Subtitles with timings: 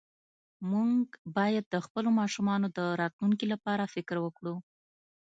[0.69, 1.01] مونږ
[1.37, 4.55] باید د خپلو ماشومانو د راتلونکي لپاره فکر وکړو